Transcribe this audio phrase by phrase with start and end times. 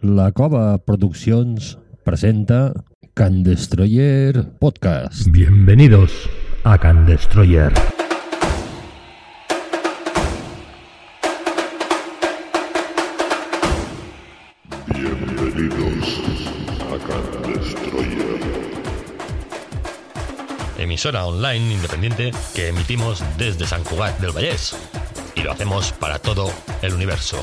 [0.00, 2.72] La Cova Produccions presenta
[3.14, 5.26] Can Destroyer Podcast.
[5.26, 6.30] Bienvenidos
[6.62, 7.72] a Can Destroyer.
[14.86, 16.20] Bienvenidos
[16.80, 18.38] a Can Destroyer.
[20.78, 24.76] emisora online independiente que emitimos desde San Cugat del Vallés.
[25.34, 26.52] Y lo hacemos para todo
[26.82, 27.42] el universo.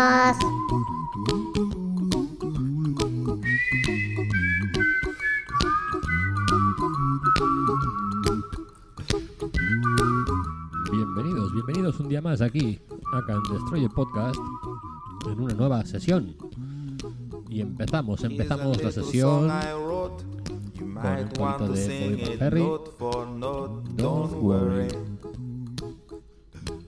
[12.31, 12.79] más aquí
[13.13, 14.39] a Can Destroyer Podcast
[15.25, 16.33] en una nueva sesión.
[17.49, 22.63] Y empezamos, empezamos la sesión con un cuento de Bobby McFerry.
[23.97, 24.87] Don't worry.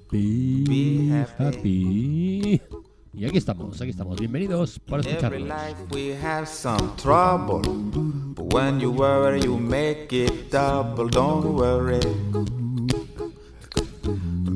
[0.10, 2.62] Be happy.
[3.14, 4.18] Y aquí estamos, aquí estamos.
[4.18, 5.50] Bienvenidos por Every escucharnos.
[5.92, 7.62] we have some trouble,
[8.34, 11.10] but when you worry, you make it double.
[11.10, 12.00] Don't worry,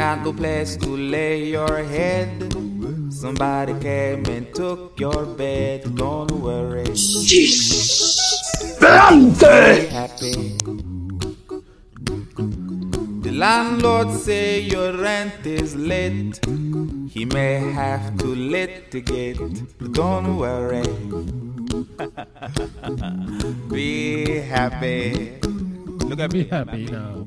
[0.00, 2.28] Got no place to lay your head.
[3.12, 5.94] Somebody came and took your bed.
[5.94, 6.84] Don't worry.
[8.84, 10.56] Be happy.
[13.26, 16.40] The landlord say your rent is late.
[17.14, 19.38] He may have to litigate.
[19.92, 20.88] Don't worry.
[23.68, 25.38] Be happy.
[26.08, 26.44] Look at Be me.
[26.44, 27.26] happy now.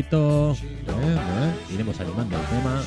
[0.00, 0.54] Eh,
[0.86, 2.82] eh, iremos animando el tema.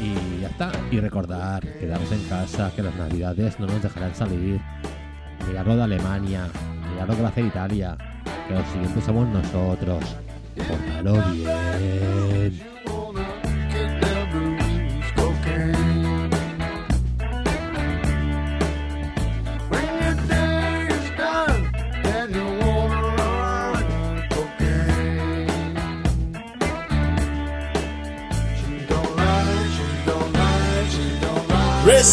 [0.00, 0.72] Y ya está.
[0.90, 4.60] Y recordar, quedarnos en casa, que las navidades no nos dejarán salir.
[5.46, 6.48] Mirar lo de Alemania,
[6.90, 7.96] mirar lo que va a hacer Italia,
[8.48, 10.04] que los siguientes somos nosotros.
[10.56, 12.17] Portalo bien.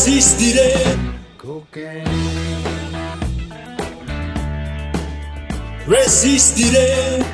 [0.05, 0.71] resistiré
[1.35, 2.03] Cocaine
[5.87, 7.25] Resistiré.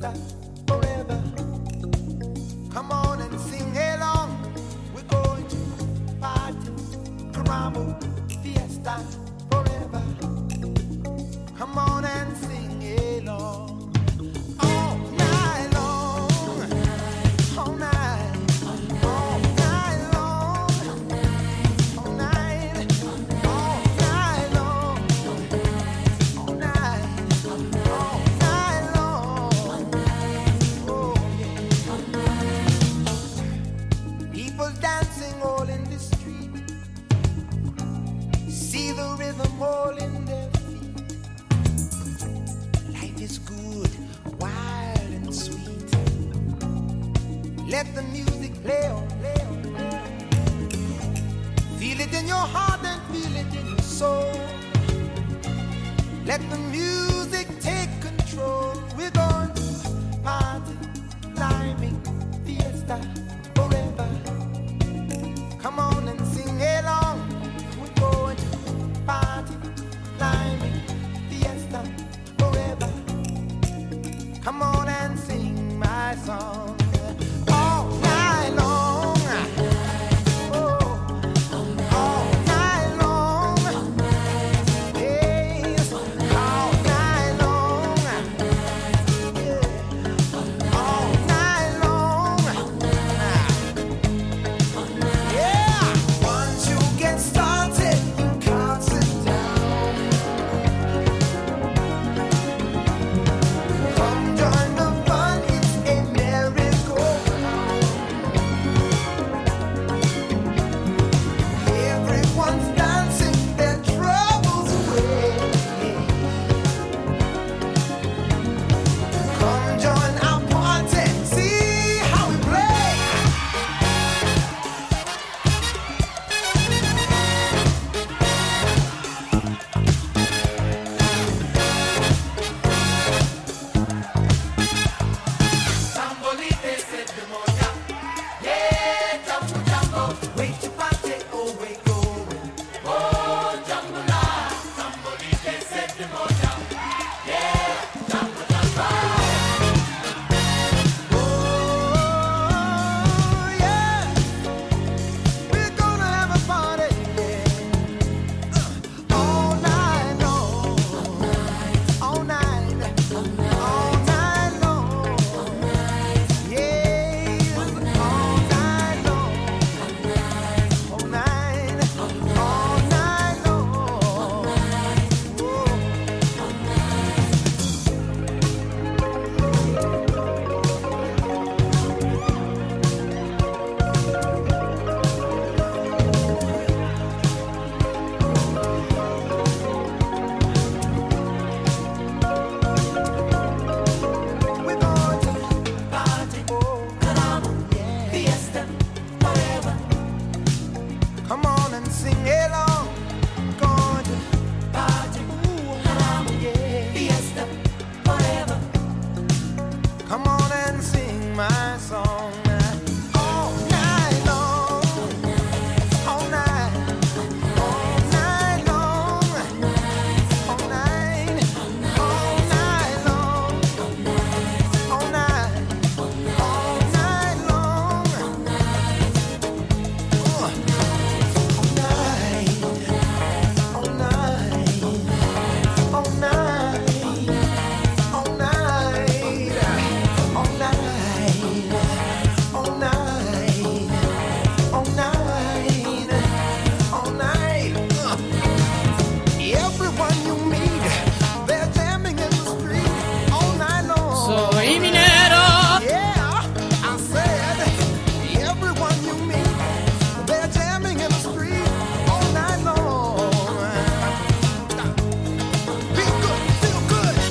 [0.00, 0.37] fiesta.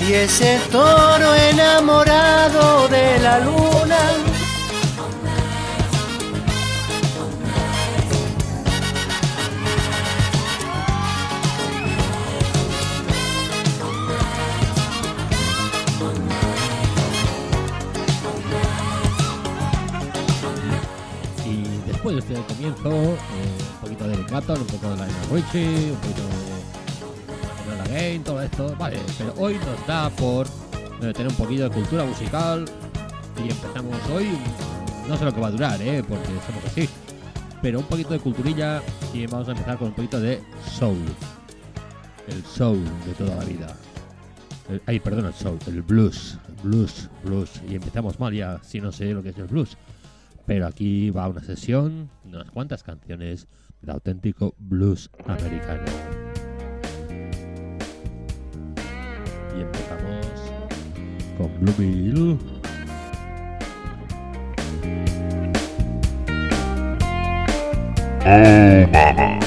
[0.09, 3.97] y ese toro enamorado de la luna.
[21.45, 23.17] Y después del comienzo, eh,
[23.73, 26.47] un poquito de Eric un poco de la Richie, un poquito de
[28.24, 30.46] todo esto, vale, pero hoy nos da por
[31.01, 32.63] eh, tener un poquito de cultura musical
[33.44, 34.27] y empezamos hoy,
[35.10, 36.04] no sé lo que va a durar, ¿eh?
[36.08, 36.88] porque somos así,
[37.60, 38.84] pero un poquito de culturilla
[39.16, 40.39] y vamos a empezar con un poquito de
[40.77, 41.00] soul,
[42.27, 43.75] el soul de toda la vida.
[44.70, 48.92] El, ay, perdón, el soul, el blues, blues, blues, y empezamos mal ya, si no
[48.92, 49.75] sé lo que es el blues,
[50.46, 53.48] pero aquí va una sesión, unas cuantas canciones
[53.82, 56.26] del auténtico blues americano.
[59.57, 60.41] diam kita bos
[61.37, 61.49] kok
[68.27, 69.47] Oh, mama.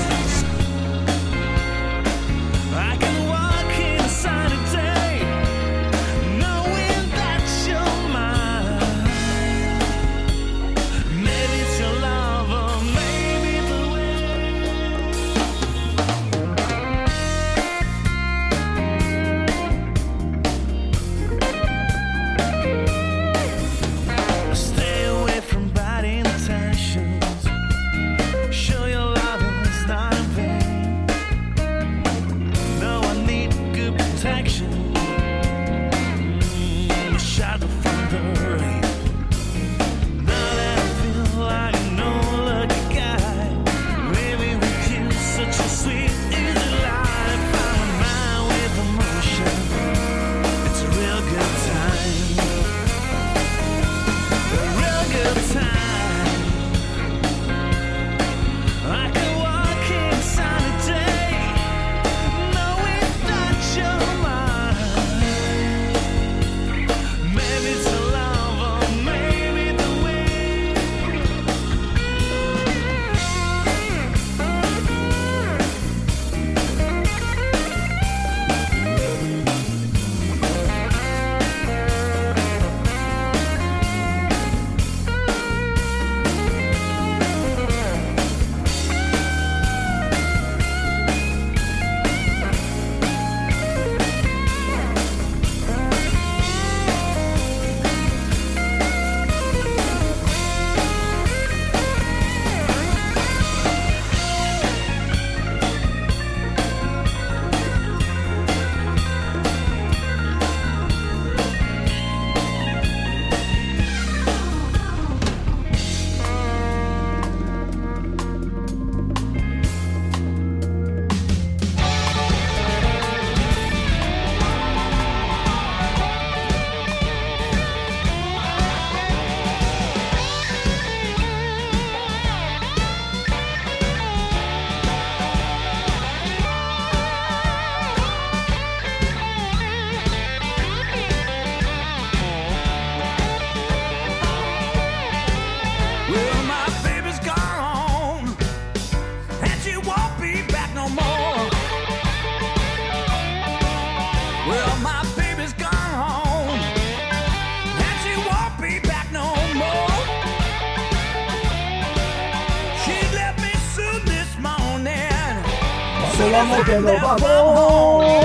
[166.43, 168.20] 一路边走边唱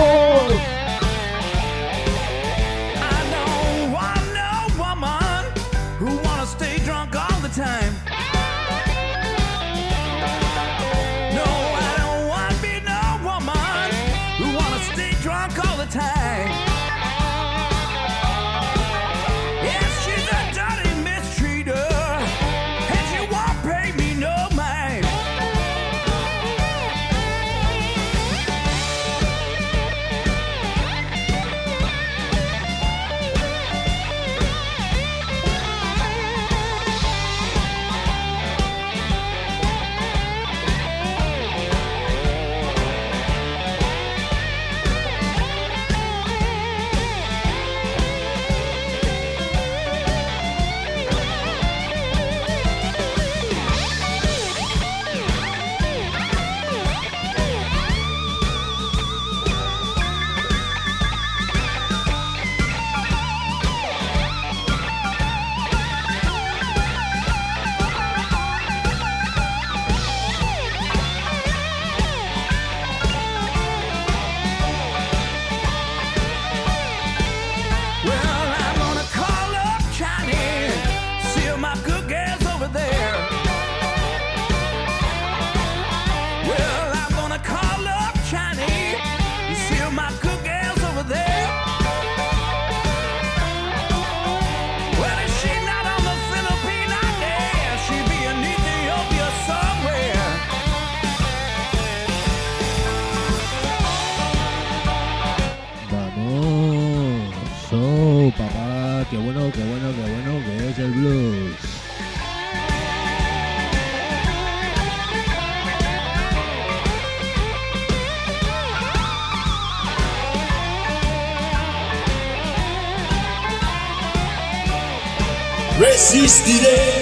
[126.16, 126.95] Resistiré.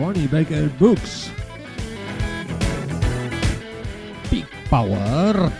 [0.00, 1.30] Seguimos con Ronnie Baker Books.
[4.30, 5.50] Big Power.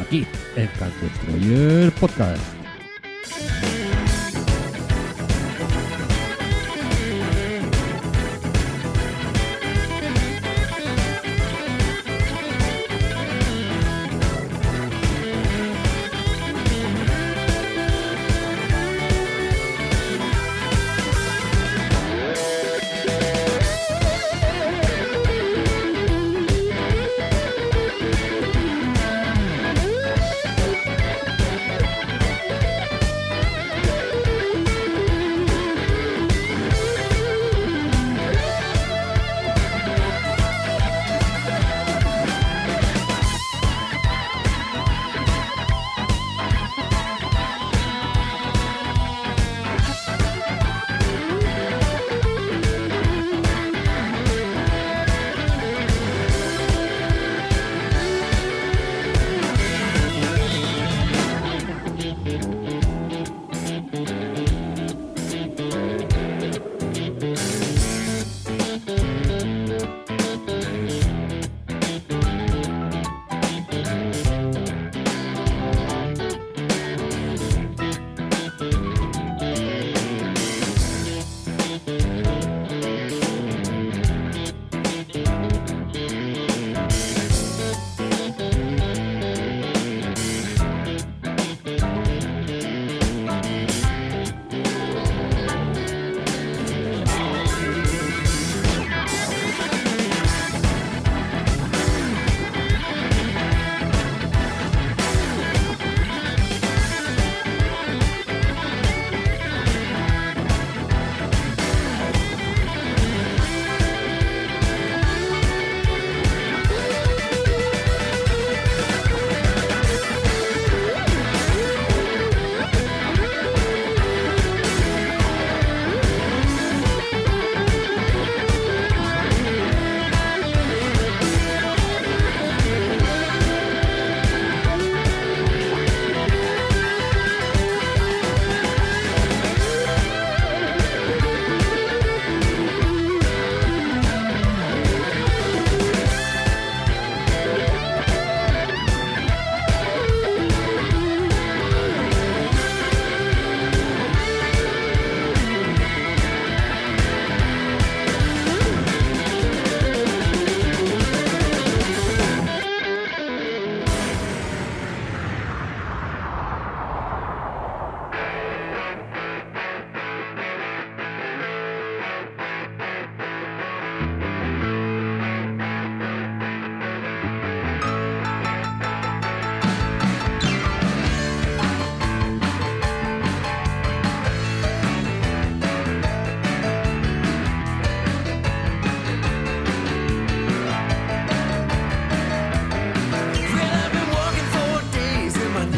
[0.00, 2.53] Aquí en Can Destroyer Podcast.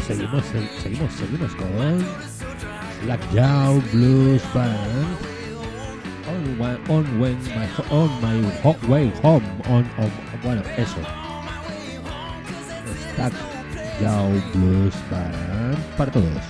[0.07, 2.05] Seguimos, se- seguimos, seguimos con
[3.05, 5.17] Black Jaw Blues Band.
[6.29, 8.43] On, wa- on, when my, on my
[8.89, 9.45] way home.
[9.69, 10.11] On, on-
[10.43, 10.97] bueno, eso.
[13.17, 13.33] Black
[14.01, 16.43] Jaw Blues Band para todos.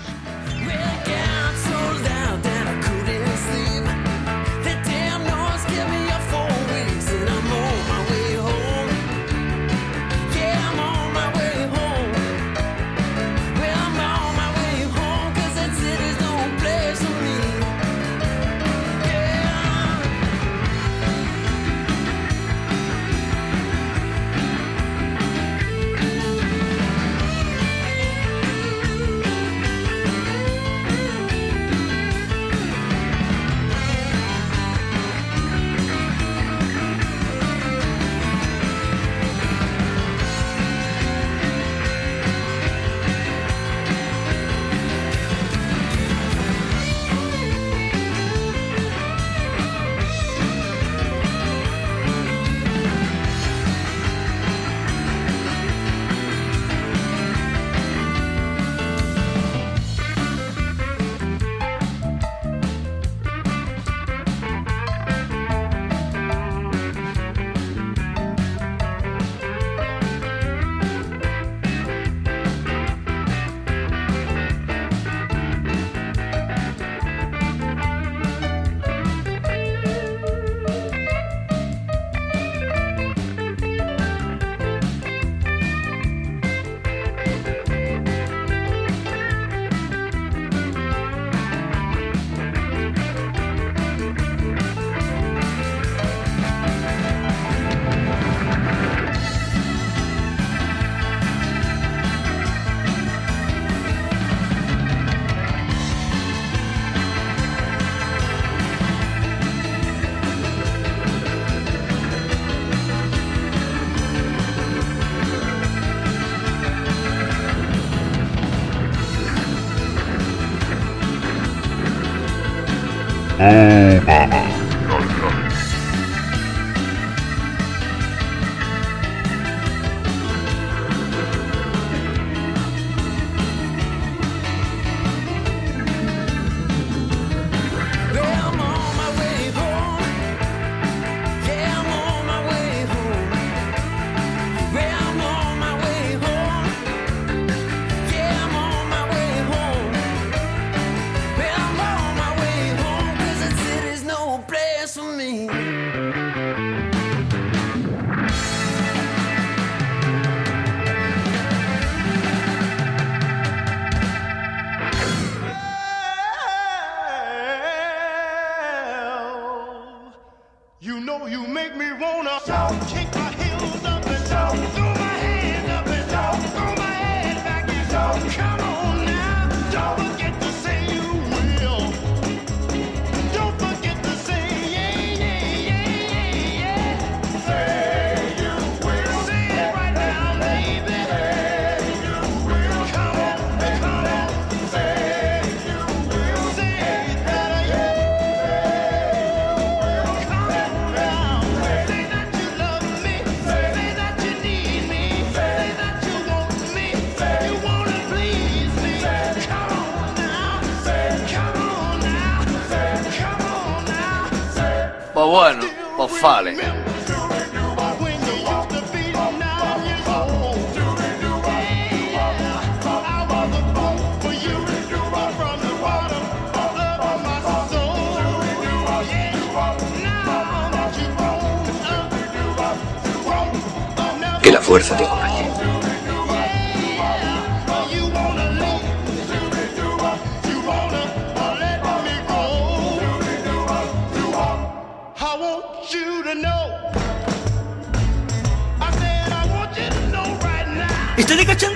[251.19, 251.75] इस तरह का चल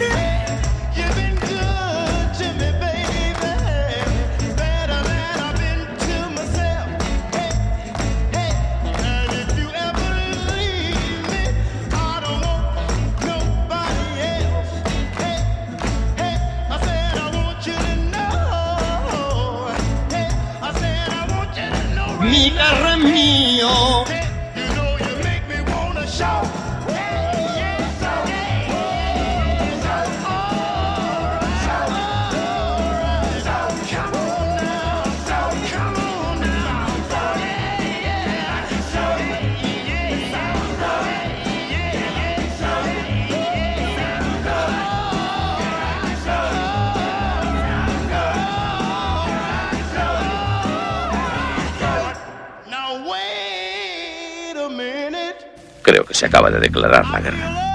[56.50, 57.70] de declarar la guerra.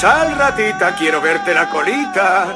[0.00, 2.46] Sal, ratita, quiero verte la colita.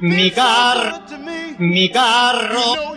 [0.00, 1.02] Mi car,
[1.58, 2.95] mi carro.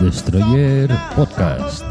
[0.00, 1.84] Destroyer Podcast.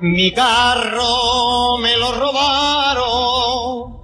[0.00, 4.00] Mi carro me lo robaron.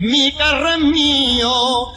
[0.00, 1.95] Mi carro es mío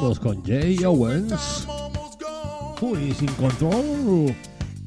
[0.00, 1.66] seguimos, con Jay Owens.
[2.80, 4.34] Uy, sin control.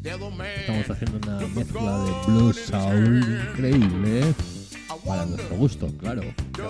[0.03, 4.33] Estamos haciendo una mezcla de blues soul increíble.
[5.05, 6.21] Para nuestro gusto, claro.
[6.53, 6.61] ¿Qué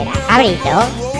[0.00, 1.11] vamos a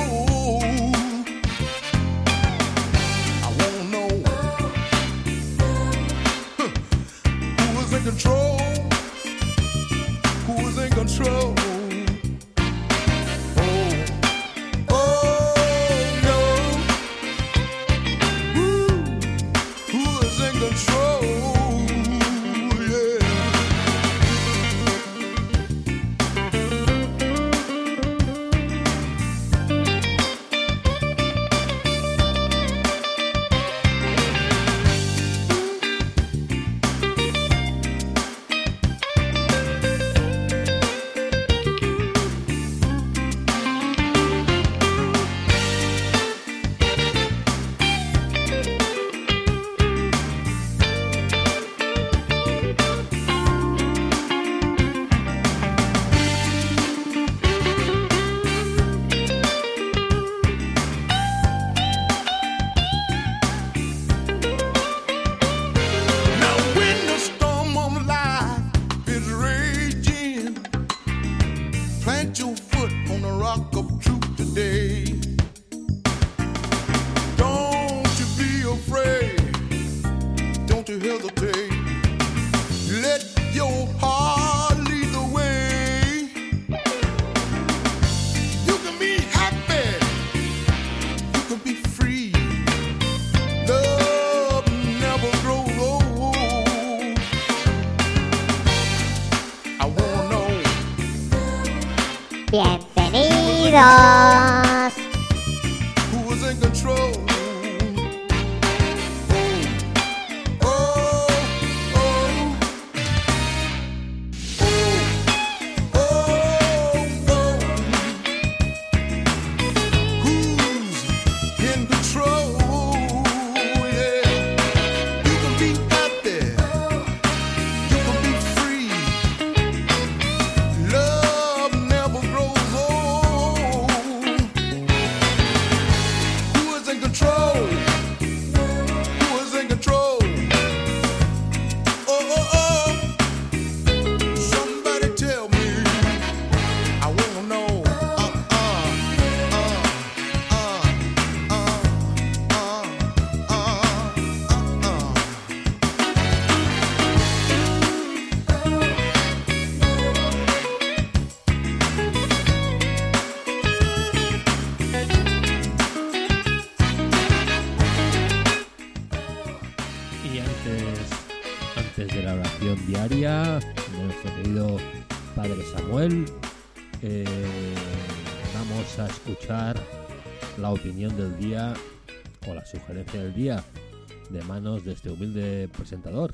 [183.42, 186.32] de manos de este humilde presentador.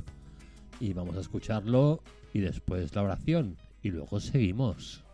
[0.78, 2.02] Y vamos a escucharlo
[2.34, 3.56] y después la oración.
[3.82, 5.04] Y luego seguimos.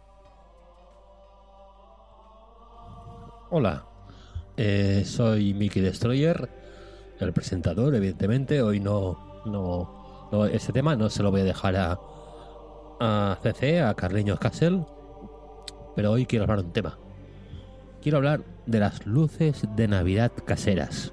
[3.51, 3.87] Hola,
[4.57, 6.49] eh, soy Mickey Destroyer,
[7.21, 8.61] el presentador, evidentemente.
[8.61, 12.01] Hoy no, no, no, ese tema no se lo voy a dejar a,
[12.99, 14.85] a CC, a Carleños Castle,
[15.95, 16.99] pero hoy quiero hablar de un tema.
[18.03, 21.13] Quiero hablar de las luces de Navidad caseras.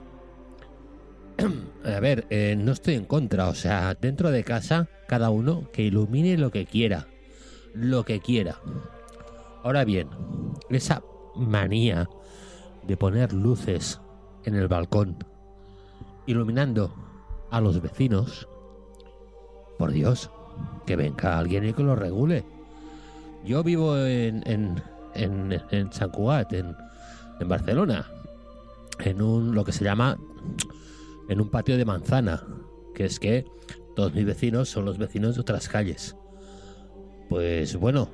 [1.86, 5.84] A ver, eh, no estoy en contra, o sea, dentro de casa, cada uno que
[5.84, 7.08] ilumine lo que quiera,
[7.74, 8.60] lo que quiera.
[9.64, 10.10] Ahora bien,
[10.70, 11.04] esa
[11.36, 12.10] manía
[12.88, 14.00] de poner luces
[14.46, 15.18] en el balcón,
[16.26, 16.94] iluminando
[17.52, 18.48] a los vecinos,
[19.78, 20.32] por Dios,
[20.86, 22.44] que venga alguien y que lo regule.
[23.44, 24.82] Yo vivo en, en,
[25.16, 26.76] en, San Cugat, en,
[27.40, 28.06] en Barcelona,
[29.00, 30.18] en un lo que se llama
[31.32, 32.44] en un patio de manzana,
[32.94, 33.46] que es que
[33.96, 36.18] todos mis vecinos son los vecinos de otras calles.
[37.30, 38.10] Pues bueno,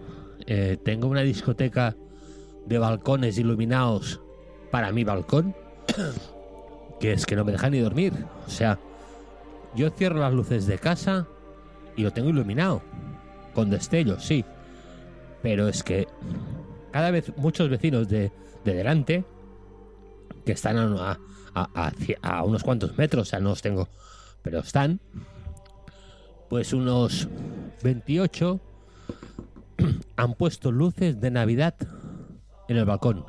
[0.45, 1.95] eh, tengo una discoteca
[2.68, 4.22] de balcones iluminados
[4.70, 5.55] para mi balcón,
[6.99, 8.13] que es que no me deja ni dormir.
[8.45, 8.78] O sea,
[9.74, 11.28] yo cierro las luces de casa
[11.95, 12.84] y lo tengo iluminado,
[13.55, 14.45] con destellos, sí.
[15.41, 16.07] Pero es que
[16.91, 18.32] cada vez muchos vecinos de,
[18.63, 19.26] de delante,
[20.48, 23.89] que están a, unos cuantos metros, o sea, no los tengo,
[24.41, 25.02] pero están,
[26.50, 27.28] pues unos
[27.84, 28.60] 28
[30.16, 31.76] han puesto luces de Navidad
[32.70, 33.26] en el balcón.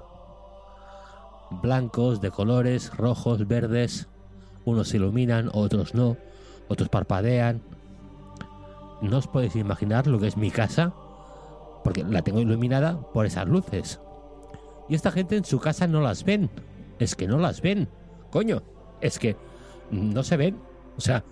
[1.63, 4.07] Blancos, de colores, rojos, verdes.
[4.65, 6.17] Unos se iluminan, otros no.
[6.69, 7.63] Otros parpadean.
[9.03, 10.93] No os podéis imaginar lo que es mi casa,
[11.83, 13.99] porque la tengo iluminada por esas luces.
[14.89, 16.51] Y esta gente en su casa no las ven.
[16.99, 17.89] Es que no las ven.
[18.31, 18.63] Coño,
[19.01, 19.37] es que
[19.91, 20.57] no se ven.
[20.97, 21.25] O sea,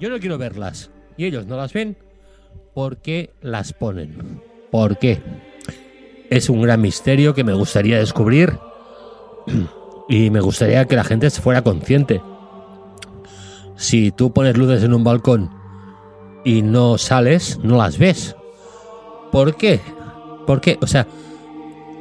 [0.00, 0.90] yo no quiero verlas.
[1.16, 1.96] Y ellos no las ven
[2.74, 4.42] porque las ponen.
[4.70, 5.20] ¿Por qué?
[6.30, 8.58] Es un gran misterio que me gustaría descubrir
[10.08, 12.20] y me gustaría que la gente fuera consciente.
[13.76, 15.50] Si tú pones luces en un balcón
[16.44, 18.36] y no sales, no las ves.
[19.32, 19.80] ¿Por qué?
[20.46, 20.78] ¿Por qué?
[20.80, 21.06] O sea,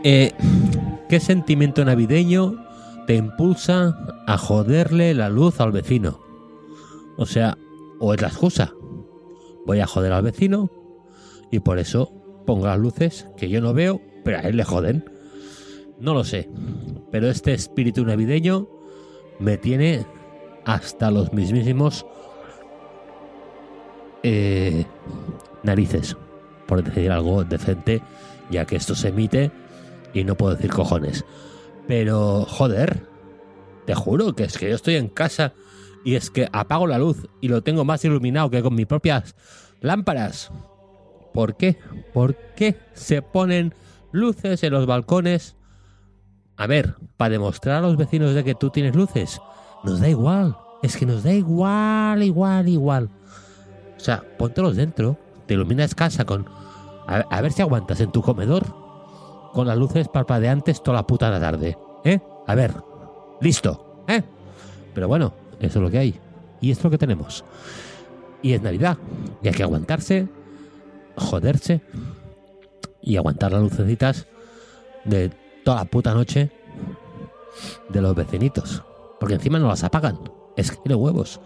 [0.04, 0.34] eh,
[1.10, 2.63] ¿qué sentimiento navideño
[3.08, 3.98] te impulsa
[4.28, 6.20] a joderle la luz al vecino?
[7.18, 7.58] O sea,
[8.00, 8.74] o es la excusa.
[9.66, 10.70] Voy a joder al vecino
[11.52, 12.12] y por eso
[12.46, 15.06] pongo las luces que yo no veo, pero a él le joden.
[16.00, 16.50] No lo sé,
[17.12, 18.68] pero este espíritu navideño
[19.40, 20.06] me tiene
[20.66, 22.06] hasta los mismísimos
[24.24, 24.86] eh,
[25.64, 26.18] narices,
[26.66, 28.02] por decir algo decente,
[28.50, 29.52] ya que esto se emite
[30.14, 31.26] y no puedo decir cojones.
[31.88, 33.06] Pero, joder,
[33.86, 35.54] te juro que es que yo estoy en casa
[36.06, 39.36] y es que apago la luz y lo tengo más iluminado que con mis propias
[39.82, 40.52] lámparas.
[41.34, 41.78] ¿Por qué?
[42.14, 43.74] ¿Por qué se ponen
[44.12, 45.56] luces en los balcones?
[46.56, 49.42] A ver, para demostrar a los vecinos de que tú tienes luces.
[49.84, 50.56] Nos da igual.
[50.84, 53.10] Es que nos da igual, igual, igual.
[53.98, 55.18] O sea, póntelos dentro.
[55.48, 56.46] Te iluminas casa con...
[57.08, 58.83] A, a ver si aguantas en tu comedor
[59.54, 61.78] con las luces parpadeantes toda la puta tarde.
[62.04, 62.20] ¿Eh?
[62.48, 62.74] A ver.
[63.40, 64.04] Listo.
[64.08, 64.22] ¿Eh?
[64.94, 66.20] Pero bueno, eso es lo que hay.
[66.60, 67.46] Y es lo que tenemos.
[68.42, 68.98] Y es Navidad.
[69.42, 70.28] Y hay que aguantarse,
[71.16, 71.82] joderse
[73.02, 74.28] y aguantar las lucecitas
[75.06, 75.30] de
[75.64, 76.52] toda la puta noche
[77.90, 78.84] de los vecinitos.
[79.20, 80.20] Porque encima no las apagan.
[80.58, 81.40] Es que tiene huevos.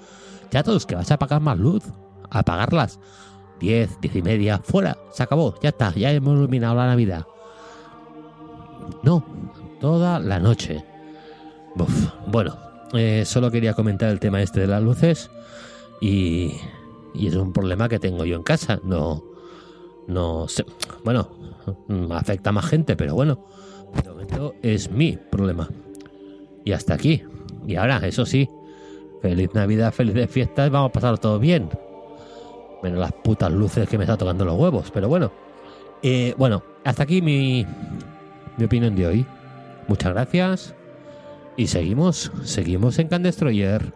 [0.49, 1.83] Ya todos que vas a apagar más luz.
[2.29, 2.99] Apagarlas.
[3.59, 4.61] 10, 10 y media.
[4.63, 4.97] Fuera.
[5.11, 5.55] Se acabó.
[5.61, 5.93] Ya está.
[5.93, 7.25] Ya hemos iluminado la Navidad.
[9.03, 9.23] No.
[9.79, 10.83] Toda la noche.
[11.75, 12.09] Buf.
[12.27, 12.55] Bueno.
[12.93, 15.29] eh, solo quería comentar el tema este de las luces.
[16.01, 16.53] Y,
[17.13, 18.79] y es un problema que tengo yo en casa.
[18.83, 19.23] No.
[20.07, 20.65] No sé.
[21.03, 21.27] Bueno.
[21.87, 23.45] mm, Afecta a más gente, pero bueno.
[24.03, 25.67] De momento es mi problema.
[26.65, 27.23] Y hasta aquí.
[27.65, 28.49] Y ahora, eso sí.
[29.21, 30.69] Feliz Navidad, felices fiestas.
[30.69, 31.69] Vamos a pasar todo bien.
[32.83, 34.91] Menos las putas luces que me está tocando los huevos.
[34.91, 35.31] Pero bueno.
[36.03, 37.65] Eh, bueno, hasta aquí mi,
[38.57, 39.25] mi opinión de hoy.
[39.87, 40.75] Muchas gracias.
[41.55, 43.93] Y seguimos, seguimos en Can Destroyer.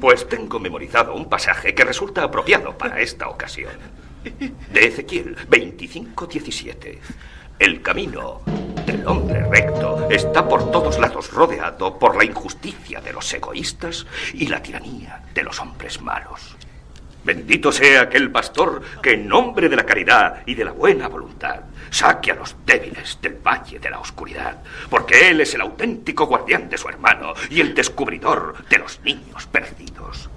[0.00, 3.72] Pues tengo memorizado un pasaje que resulta apropiado para esta ocasión.
[4.72, 6.98] De Ezequiel 25:17.
[7.58, 8.40] El camino
[8.86, 14.48] del hombre recto está por todos lados rodeado por la injusticia de los egoístas y
[14.48, 16.56] la tiranía de los hombres malos.
[17.24, 21.60] Bendito sea aquel pastor que en nombre de la caridad y de la buena voluntad
[21.90, 24.58] saque a los débiles del valle de la oscuridad,
[24.90, 29.46] porque él es el auténtico guardián de su hermano y el descubridor de los niños
[29.46, 30.28] perdidos.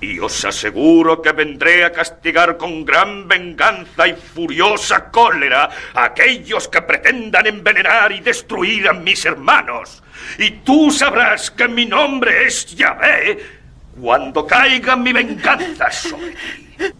[0.00, 6.68] Y os aseguro que vendré a castigar con gran venganza y furiosa cólera a aquellos
[6.68, 10.02] que pretendan envenenar y destruir a mis hermanos.
[10.38, 13.63] Y tú sabrás que mi nombre es Yahvé
[14.00, 16.92] cuando caiga mi venganza sobre ti.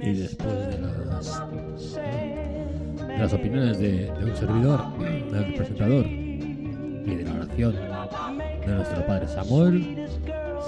[0.00, 1.42] Y después de las,
[3.18, 7.74] las opiniones de, de un servidor, del presentador y de la oración
[8.66, 10.08] de nuestro padre Samuel,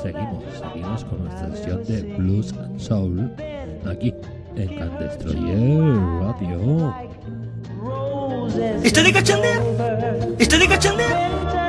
[0.03, 3.33] seguimos, seguimos con nuestra sesión de Blues and Soul
[3.87, 4.13] aquí
[4.57, 6.95] en Can Destroyer Radio.
[8.83, 10.37] ¿Estoy de cachondeo?
[10.39, 11.66] ¿Estoy de cachondeo?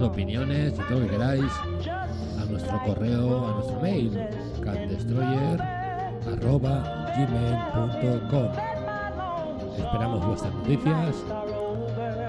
[0.00, 1.52] opiniones y todo lo que queráis
[2.40, 4.10] a nuestro correo, a nuestro mail,
[7.16, 8.50] gmail.com
[9.78, 11.24] Esperamos vuestras noticias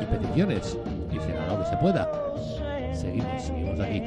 [0.02, 0.78] y peticiones
[1.12, 2.12] y será lo que se pueda.
[2.94, 4.02] Seguimos, seguimos aquí.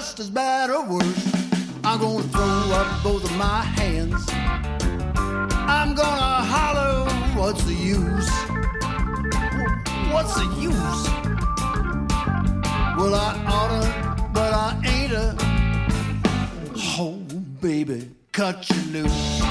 [0.00, 1.24] just as bad or worse.
[1.82, 4.24] I'm gonna throw up both of my hands.
[5.76, 8.30] I'm gonna holler, what's the use?
[10.12, 11.00] What's the use?
[12.96, 15.36] Well, I oughta, but I ain't a.
[17.00, 17.18] Oh,
[17.60, 19.42] baby, cut you loose.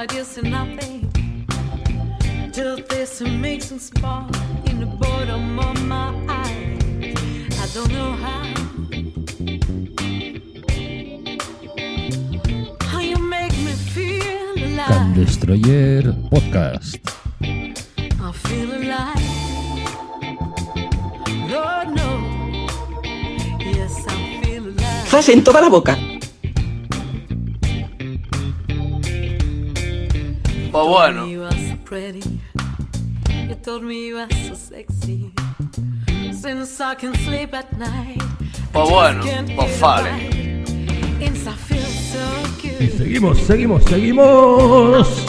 [0.00, 1.12] ideas to nothing.
[2.88, 4.34] This amazing spark
[4.64, 6.08] in the bottom of my.
[7.62, 8.44] I don't know how.
[12.90, 14.88] How you make me feel alive.
[14.88, 17.00] Can Destroyer Podcast.
[17.42, 19.26] I feel alive.
[21.52, 22.10] Lord, no.
[23.60, 25.32] Yes, I feel alive.
[25.32, 26.09] En toda la boca.
[30.90, 31.26] bueno.
[31.26, 31.46] You
[33.62, 35.32] told me you were so sexy.
[36.32, 38.22] Since I can sleep at night.
[38.72, 39.22] Pues bueno,
[39.56, 40.64] pues fale.
[42.80, 45.19] Y seguimos, seguimos, seguimos.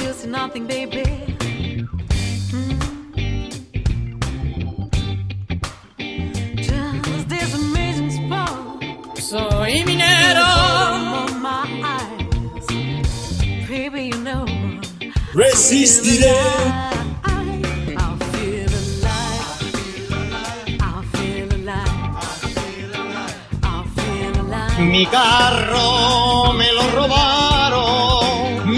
[24.80, 28.70] Mi carro me lo robaron,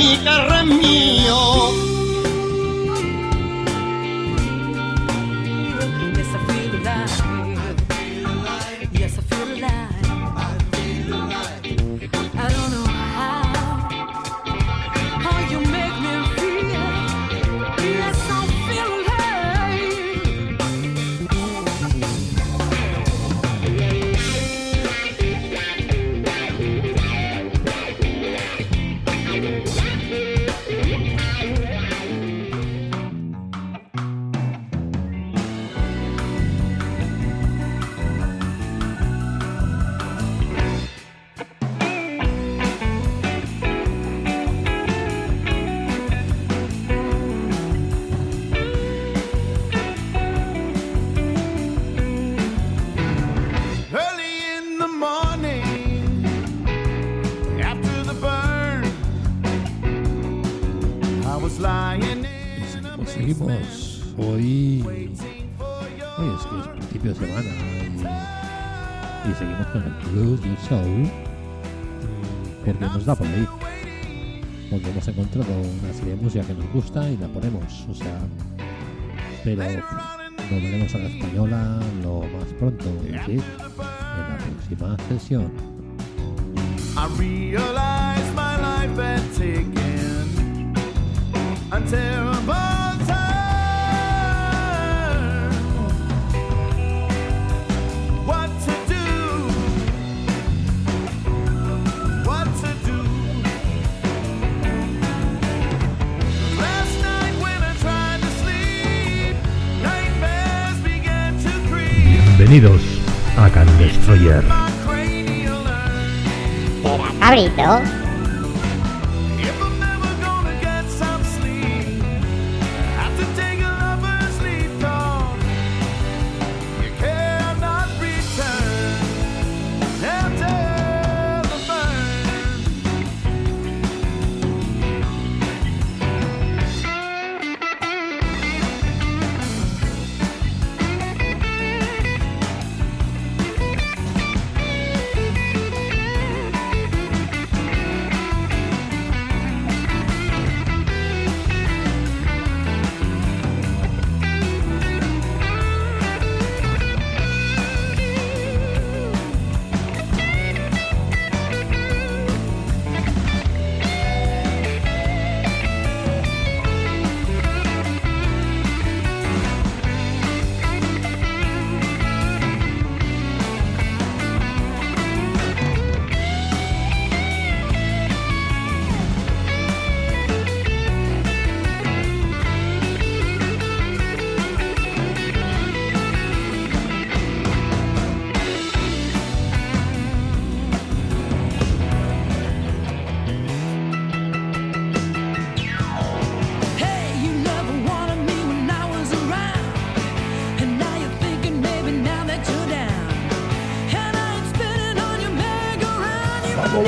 [76.73, 78.19] gusta y la ponemos, o sea,
[79.43, 79.63] pero
[80.49, 85.51] volveremos a la española lo más pronto, en la próxima sesión.
[114.41, 114.73] Destroyer.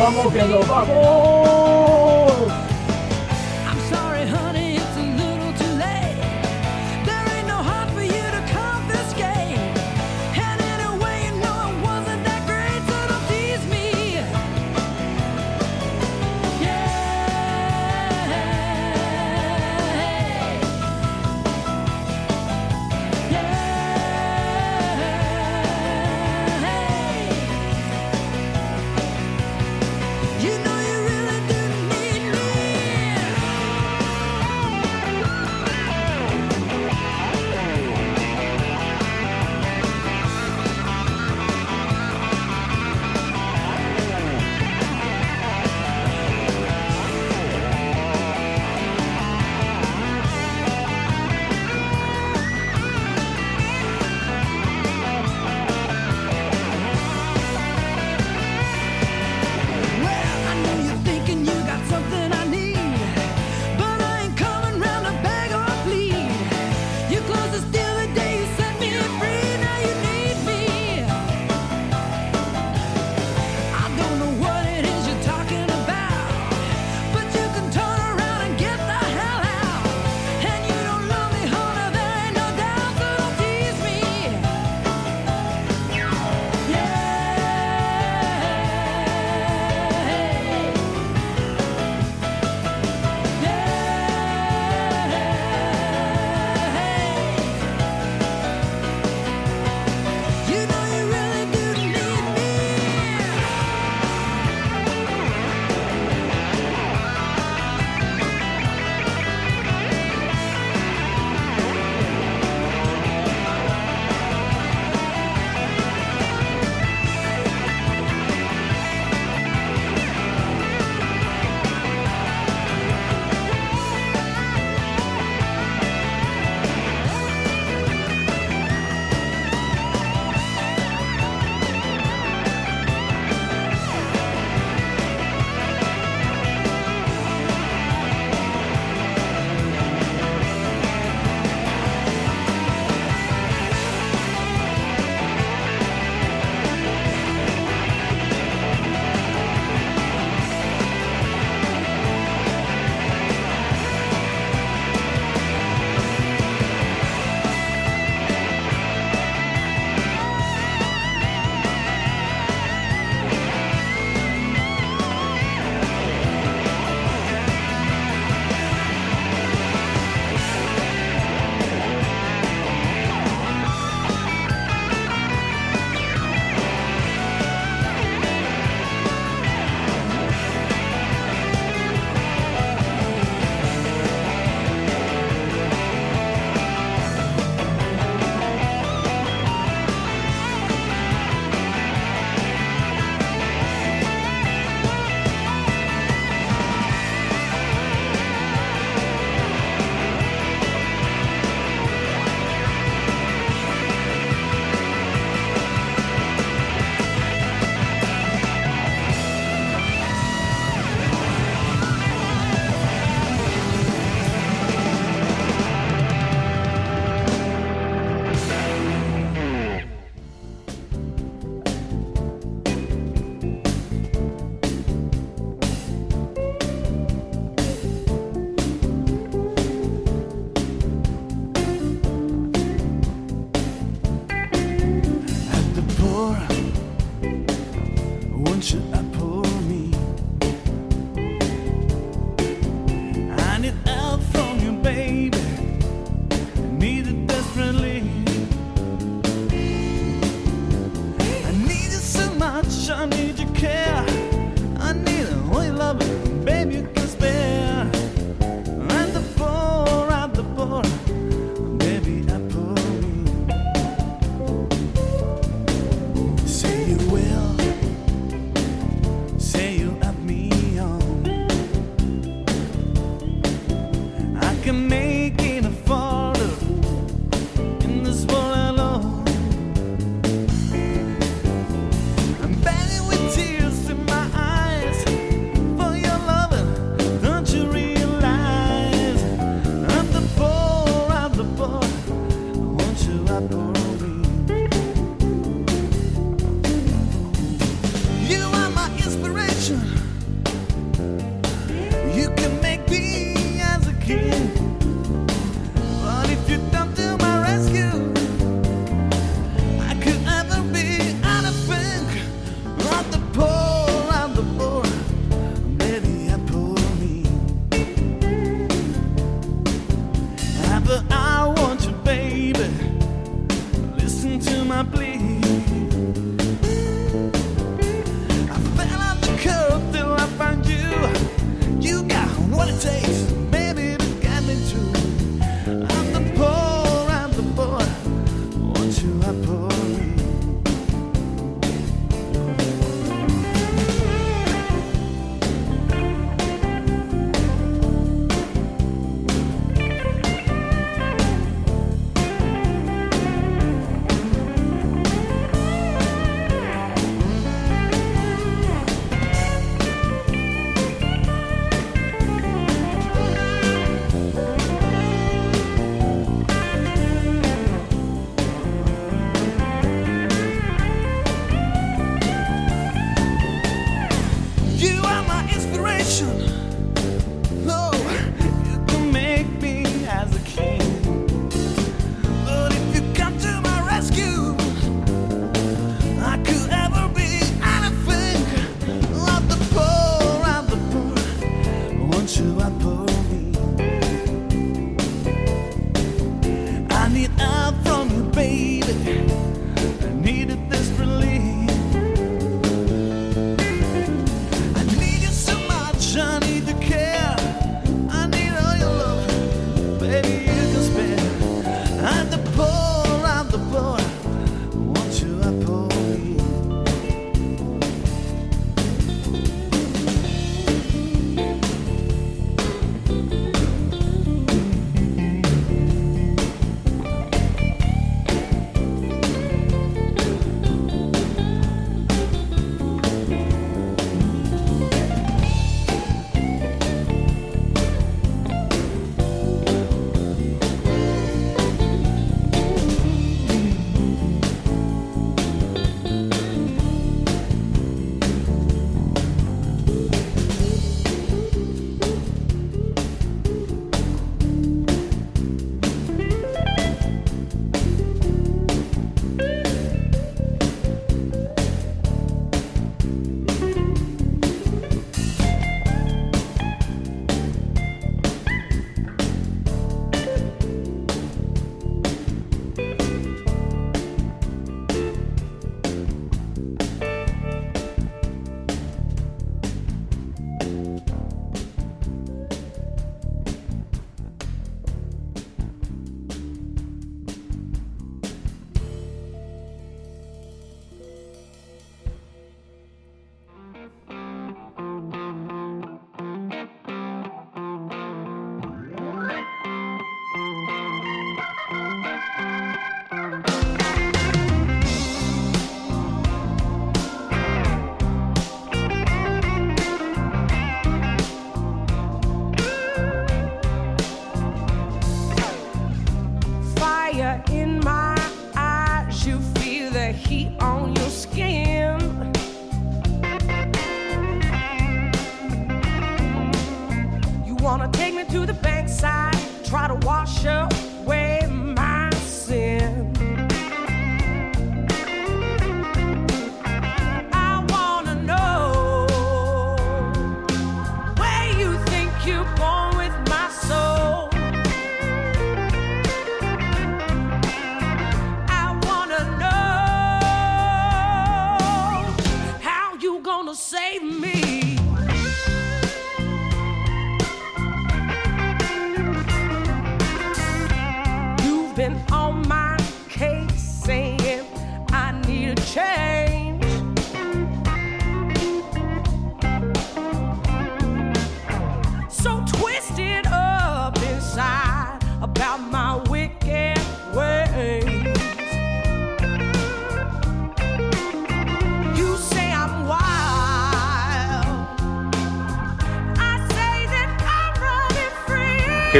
[0.05, 1.24] 沙漠边的大漠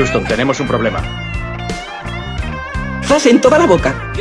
[0.05, 1.01] Houston, tenemos un problema.
[3.01, 4.13] Fase en toda la boca.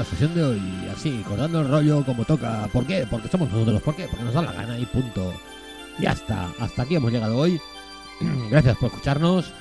[0.00, 2.66] La sesión de hoy, así, cortando el rollo como toca.
[2.72, 3.06] ¿Por qué?
[3.08, 3.82] Porque somos nosotros.
[3.82, 4.06] ¿Por qué?
[4.08, 5.34] Porque nos da la gana y punto.
[5.98, 7.60] Ya está, hasta aquí hemos llegado hoy.
[8.50, 9.52] Gracias por escucharnos.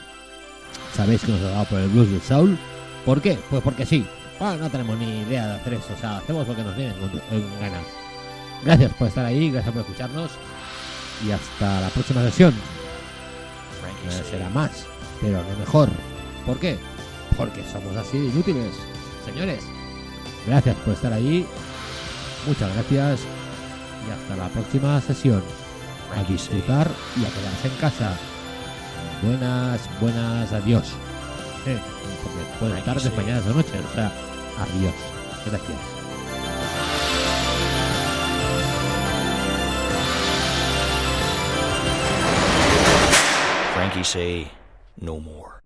[0.93, 2.57] Sabéis que nos ha dado por el blues del Soul.
[3.05, 3.37] ¿Por qué?
[3.49, 4.05] Pues porque sí.
[4.39, 5.93] Bueno, no tenemos ni idea de hacer eso.
[5.93, 6.93] O sea, hacemos lo que nos viene
[7.31, 7.83] en, ganas.
[8.63, 10.31] Gracias por estar ahí, gracias por escucharnos.
[11.27, 12.53] Y hasta la próxima sesión.
[14.29, 14.85] Será más,
[15.19, 15.89] pero no mejor.
[16.45, 16.77] ¿Por qué?
[17.35, 18.73] Porque somos así de inútiles.
[19.25, 19.65] Señores,
[20.45, 21.45] gracias por estar ahí.
[22.47, 23.21] Muchas gracias.
[24.07, 25.43] Y hasta la próxima sesión.
[26.15, 28.17] A disfrutar y a quedarse en casa.
[29.21, 30.93] Buenas, buenas, adiós.
[31.65, 31.77] Eh,
[32.23, 33.85] porque buenas tardes, mañanas o noches.
[33.91, 34.11] O sea,
[34.57, 34.93] adiós.
[35.45, 35.99] Gracias.
[43.75, 44.51] Frankie say
[44.99, 45.58] no more.